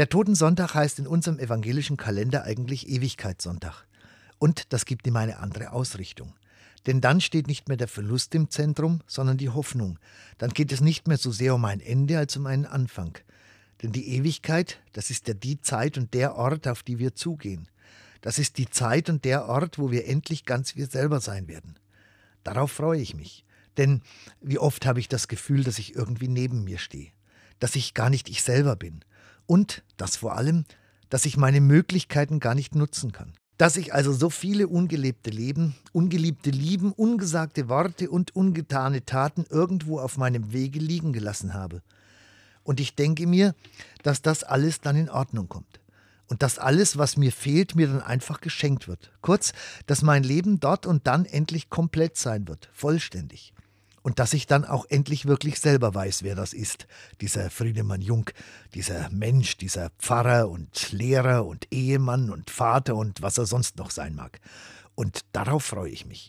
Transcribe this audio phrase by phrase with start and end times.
[0.00, 3.84] Der Totensonntag heißt in unserem evangelischen Kalender eigentlich Ewigkeitssonntag.
[4.38, 6.32] Und das gibt ihm eine andere Ausrichtung.
[6.86, 9.98] Denn dann steht nicht mehr der Verlust im Zentrum, sondern die Hoffnung.
[10.38, 13.18] Dann geht es nicht mehr so sehr um ein Ende als um einen Anfang.
[13.82, 17.68] Denn die Ewigkeit, das ist ja die Zeit und der Ort, auf die wir zugehen.
[18.22, 21.78] Das ist die Zeit und der Ort, wo wir endlich ganz wir selber sein werden.
[22.42, 23.44] Darauf freue ich mich.
[23.76, 24.00] Denn
[24.40, 27.12] wie oft habe ich das Gefühl, dass ich irgendwie neben mir stehe,
[27.58, 29.04] dass ich gar nicht ich selber bin
[29.50, 30.64] und, das vor allem,
[31.08, 33.32] dass ich meine Möglichkeiten gar nicht nutzen kann.
[33.58, 39.98] Dass ich also so viele ungelebte Leben, ungeliebte Lieben, ungesagte Worte und ungetane Taten irgendwo
[39.98, 41.82] auf meinem Wege liegen gelassen habe.
[42.62, 43.56] Und ich denke mir,
[44.04, 45.80] dass das alles dann in Ordnung kommt.
[46.28, 49.10] Und dass alles, was mir fehlt, mir dann einfach geschenkt wird.
[49.20, 49.52] Kurz,
[49.86, 53.52] dass mein Leben dort und dann endlich komplett sein wird, vollständig.
[54.02, 56.86] Und dass ich dann auch endlich wirklich selber weiß, wer das ist,
[57.20, 58.30] dieser Friedemann Jung,
[58.74, 63.90] dieser Mensch, dieser Pfarrer und Lehrer und Ehemann und Vater und was er sonst noch
[63.90, 64.40] sein mag.
[64.94, 66.28] Und darauf freue ich mich.